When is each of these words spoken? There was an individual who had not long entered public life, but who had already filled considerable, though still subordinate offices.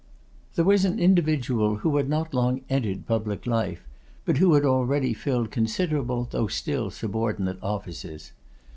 There 0.55 0.65
was 0.65 0.83
an 0.83 0.97
individual 0.99 1.75
who 1.75 1.97
had 1.97 2.09
not 2.09 2.33
long 2.33 2.61
entered 2.71 3.05
public 3.05 3.45
life, 3.45 3.85
but 4.25 4.37
who 4.37 4.55
had 4.55 4.65
already 4.65 5.13
filled 5.13 5.51
considerable, 5.51 6.27
though 6.31 6.47
still 6.47 6.89
subordinate 6.89 7.59
offices. 7.61 8.31